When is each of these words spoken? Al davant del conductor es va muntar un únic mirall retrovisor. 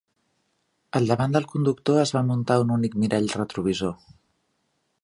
Al 0.99 1.09
davant 1.11 1.35
del 1.35 1.45
conductor 1.51 2.01
es 2.05 2.15
va 2.17 2.25
muntar 2.31 2.59
un 2.65 2.75
únic 2.79 2.97
mirall 3.05 3.31
retrovisor. 3.39 3.97